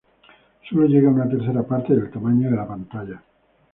[0.67, 3.21] Sólo llega a una tercera parte del tamaño de la pantalla.